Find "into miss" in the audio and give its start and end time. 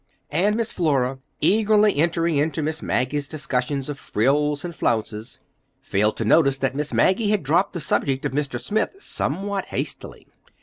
2.37-2.81